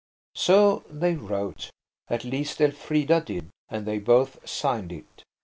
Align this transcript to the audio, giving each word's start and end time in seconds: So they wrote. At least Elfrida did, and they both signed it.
So 0.33 0.83
they 0.89 1.13
wrote. 1.15 1.69
At 2.07 2.23
least 2.23 2.59
Elfrida 2.59 3.21
did, 3.23 3.49
and 3.69 3.85
they 3.85 3.99
both 3.99 4.39
signed 4.49 4.91
it. 4.91 5.23